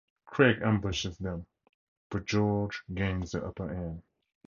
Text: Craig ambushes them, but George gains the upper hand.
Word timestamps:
Craig 0.25 0.59
ambushes 0.63 1.15
them, 1.19 1.45
but 2.09 2.25
George 2.25 2.81
gains 2.91 3.33
the 3.33 3.45
upper 3.45 3.71
hand. 3.71 4.01